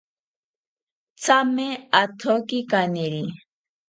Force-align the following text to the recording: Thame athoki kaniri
Thame 1.23 1.67
athoki 2.01 2.59
kaniri 2.71 3.23